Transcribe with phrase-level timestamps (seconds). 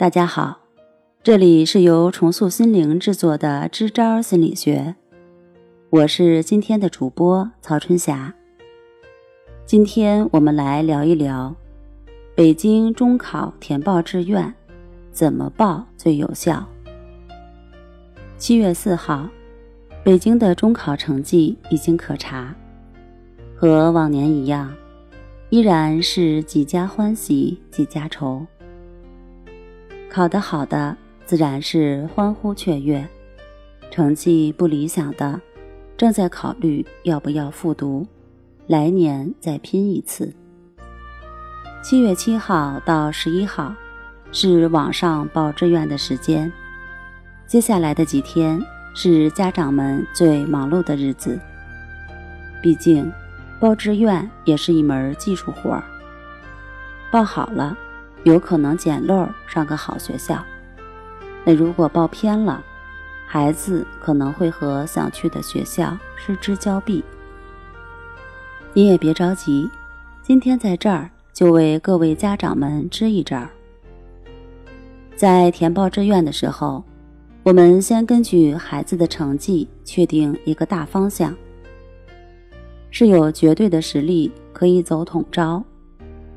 [0.00, 0.60] 大家好，
[1.22, 4.96] 这里是由重塑心灵制作的支招心理学，
[5.90, 8.32] 我是今天的主播曹春霞。
[9.66, 11.54] 今天我们来聊一聊
[12.34, 14.54] 北京中考填报志愿
[15.12, 16.66] 怎么报最有效。
[18.38, 19.28] 七月四号，
[20.02, 22.54] 北京的中考成绩已经可查，
[23.54, 24.72] 和往年一样，
[25.50, 28.46] 依然是几家欢喜几家愁。
[30.10, 33.06] 考得好的自然是欢呼雀跃，
[33.92, 35.40] 成绩不理想的
[35.96, 38.04] 正在考虑要不要复读，
[38.66, 40.34] 来年再拼一次。
[41.80, 43.72] 七月七号到十一号
[44.32, 46.52] 是网上报志愿的时间，
[47.46, 48.60] 接下来的几天
[48.96, 51.38] 是家长们最忙碌的日子。
[52.60, 53.10] 毕竟，
[53.60, 55.84] 报志愿也是一门技术活儿，
[57.12, 57.78] 报好了。
[58.24, 60.44] 有可能捡漏上个好学校，
[61.44, 62.62] 那如果报偏了，
[63.26, 67.02] 孩子可能会和想去的学校失之交臂。
[68.74, 69.68] 你也别着急，
[70.22, 73.42] 今天在这儿就为各位家长们支一招。
[75.16, 76.84] 在填报志愿的时候，
[77.42, 81.34] 我们先根据孩子的成绩确定一个大方向，
[82.90, 85.64] 是有绝对的实力可以走统招。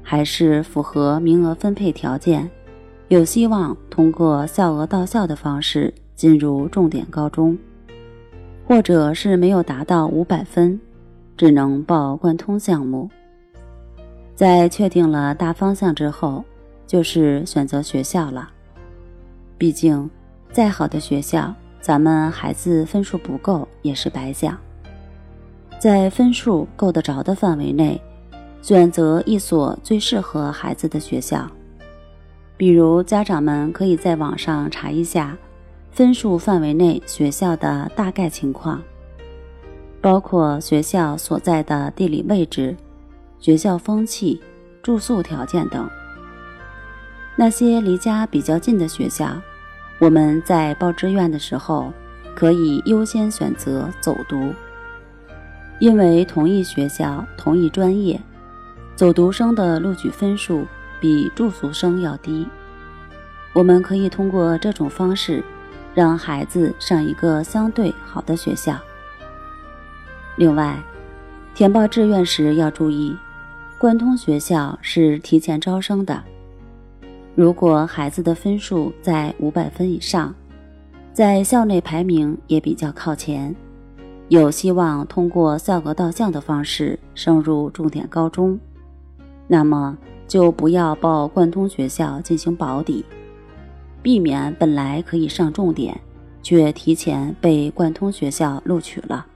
[0.03, 2.47] 还是符合名额分配条件，
[3.07, 7.57] 有希望通过校额到校的方式进入重点高中，
[8.67, 10.79] 或者是没有达到五百分，
[11.37, 13.09] 只能报贯通项目。
[14.35, 16.43] 在确定了大方向之后，
[16.85, 18.49] 就是选择学校了。
[19.57, 20.09] 毕竟，
[20.51, 24.57] 再好的学校，咱们孩子分数不够也是白想。
[25.79, 27.99] 在分数够得着的范围内。
[28.63, 31.45] 选择一所最适合孩子的学校，
[32.55, 35.37] 比如家长们可以在网上查一下
[35.91, 38.81] 分数范围内学校的大概情况，
[39.99, 42.73] 包括学校所在的地理位置、
[43.37, 44.41] 学校风气、
[44.81, 45.85] 住宿条件等。
[47.35, 49.35] 那些离家比较近的学校，
[49.99, 51.91] 我们在报志愿的时候
[52.33, 54.53] 可以优先选择走读，
[55.79, 58.17] 因为同一学校、同一专业。
[58.95, 60.67] 走读生的录取分数
[61.01, 62.47] 比住宿生要低，
[63.51, 65.43] 我们可以通过这种方式
[65.95, 68.77] 让孩子上一个相对好的学校。
[70.35, 70.81] 另外，
[71.55, 73.17] 填报志愿时要注意，
[73.79, 76.23] 贯通学校是提前招生的。
[77.35, 80.33] 如果孩子的分数在五百分以上，
[81.13, 83.55] 在校内排名也比较靠前，
[84.29, 88.59] 有希望通过校额到校的方式升入重点高中。
[89.53, 89.95] 那么
[90.27, 93.05] 就不要报贯通学校进行保底，
[94.01, 96.01] 避免本来可以上重点，
[96.41, 99.27] 却提前被贯通学校录取了。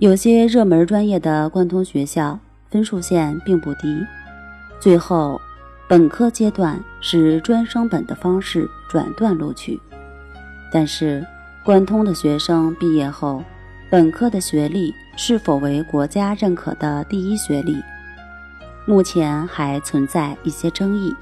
[0.00, 2.36] 有些热门专业的贯通学校
[2.68, 4.04] 分数线并不低，
[4.80, 5.40] 最后
[5.88, 9.78] 本科阶段是专升本的方式转段录取，
[10.72, 11.24] 但是
[11.64, 13.44] 贯通的学生毕业后，
[13.88, 17.76] 本科的学历是否为国家认可的第一学历？
[18.90, 21.14] 目前还存在一些争议，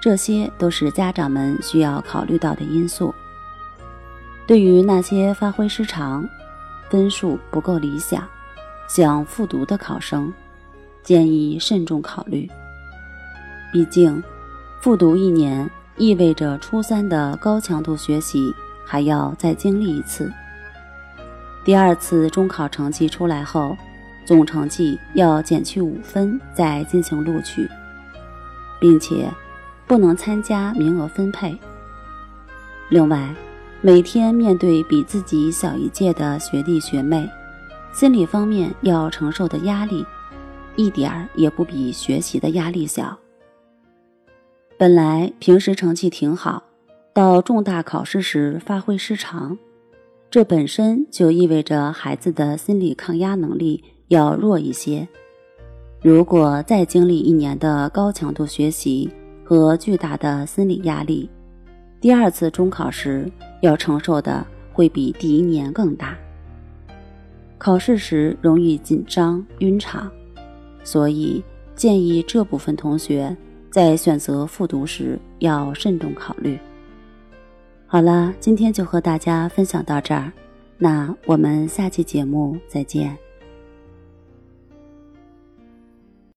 [0.00, 3.14] 这些都是家长们需要考虑到的因素。
[4.46, 6.26] 对于那些发挥失常、
[6.88, 8.26] 分数不够理想、
[8.88, 10.32] 想复读的考生，
[11.02, 12.50] 建议慎重考虑。
[13.70, 14.22] 毕竟，
[14.80, 18.54] 复读一年意味着初三的高强度学习
[18.86, 20.32] 还要再经历一次。
[21.62, 23.76] 第二次中考成绩出来后。
[24.24, 27.68] 总成绩要减去五分再进行录取，
[28.80, 29.28] 并且
[29.86, 31.56] 不能参加名额分配。
[32.88, 33.34] 另外，
[33.80, 37.28] 每天面对比自己小一届的学弟学妹，
[37.92, 40.06] 心理方面要承受的压力，
[40.76, 43.18] 一点儿也不比学习的压力小。
[44.78, 46.62] 本来平时成绩挺好，
[47.12, 49.58] 到重大考试时发挥失常，
[50.30, 53.82] 这本身就意味着孩子的心理抗压能力。
[54.08, 55.06] 要弱一些。
[56.00, 59.10] 如果再经历一年的高强度学习
[59.44, 61.30] 和巨大的心理压力，
[62.00, 66.18] 第二次中考时要承受的会比第一年更大。
[67.56, 70.10] 考试时容易紧张晕场，
[70.82, 71.40] 所以
[71.76, 73.36] 建议这部分同学
[73.70, 76.58] 在选择复读时要慎重考虑。
[77.86, 80.32] 好了，今天就和大家分享到这儿，
[80.78, 83.16] 那我们下期节目再见。